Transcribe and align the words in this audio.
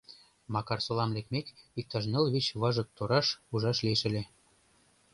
Макарсолам 0.53 1.09
лекмек, 1.15 1.47
иктаж 1.79 2.03
ныл-вич 2.13 2.47
важык 2.61 2.87
тораш 2.97 3.27
ужаш 3.53 3.77
лиеш 3.85 4.01
ыле. 4.09 4.23